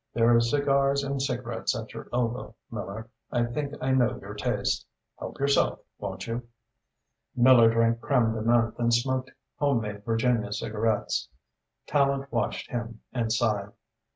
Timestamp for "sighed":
13.31-13.73